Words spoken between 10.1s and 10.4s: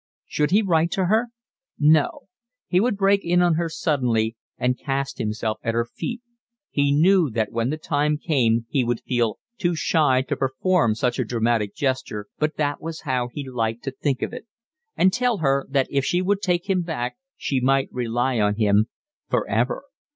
to